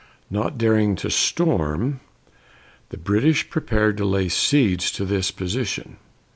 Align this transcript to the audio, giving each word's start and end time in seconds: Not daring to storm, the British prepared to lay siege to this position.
Not 0.31 0.57
daring 0.57 0.95
to 0.95 1.11
storm, 1.11 1.99
the 2.89 2.97
British 2.97 3.51
prepared 3.51 3.97
to 3.97 4.03
lay 4.05 4.29
siege 4.29 4.91
to 4.93 5.05
this 5.05 5.29
position. 5.29 5.97